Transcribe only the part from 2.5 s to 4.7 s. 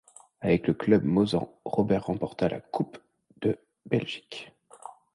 Coupe de Belgique.